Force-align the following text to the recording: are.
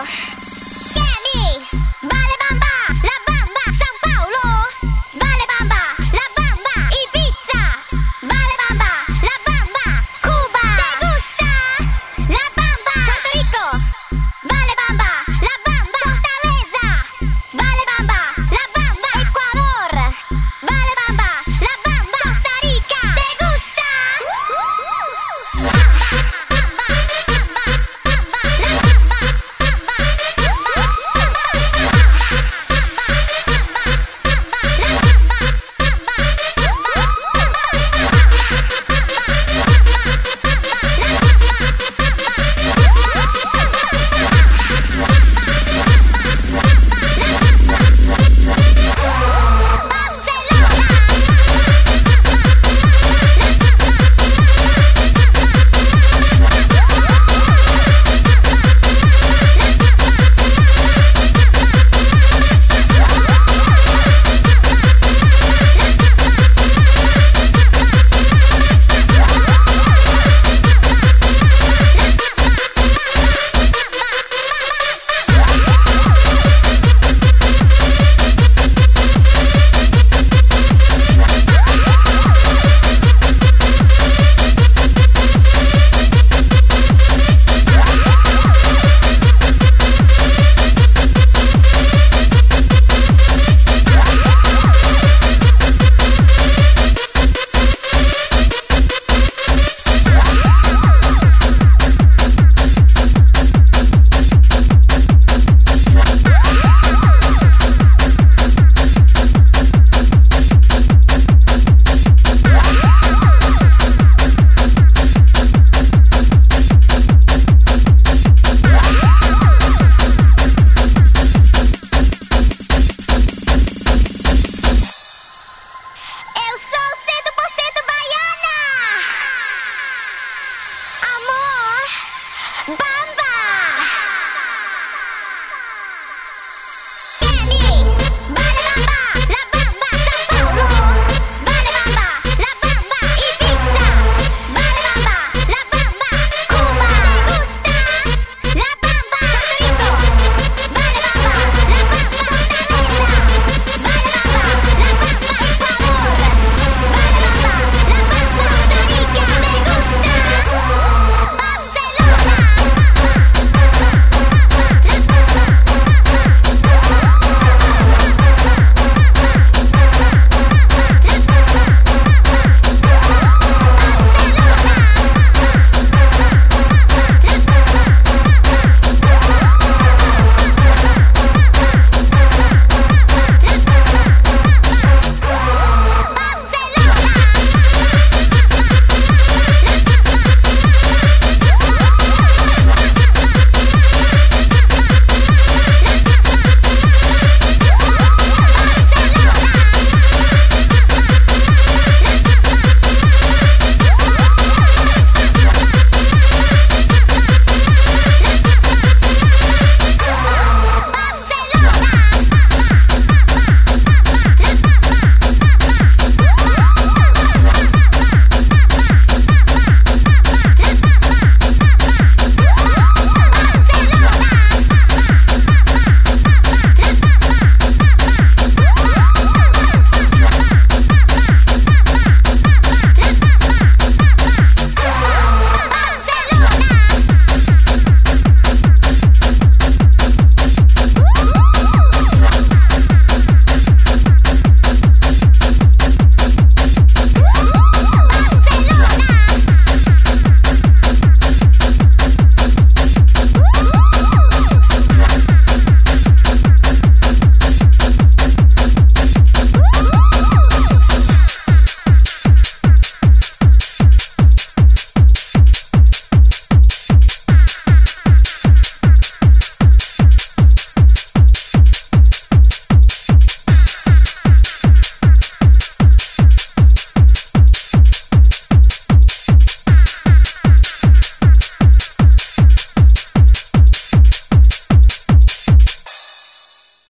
are. 0.00 0.49